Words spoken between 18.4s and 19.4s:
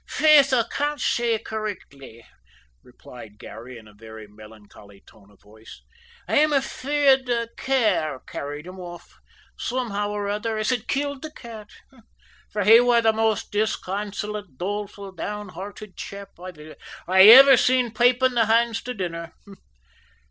hands to dinner.